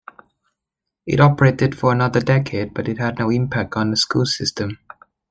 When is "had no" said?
2.87-3.29